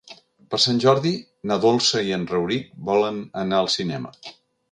[0.53, 1.11] Per Sant Jordi
[1.51, 4.15] na Dolça i en Rauric volen anar al cinema.